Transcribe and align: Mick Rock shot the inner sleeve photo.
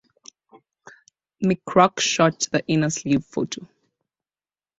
Mick 1.45 1.59
Rock 1.75 1.99
shot 1.99 2.47
the 2.51 2.65
inner 2.65 2.89
sleeve 2.89 3.23
photo. 3.23 3.67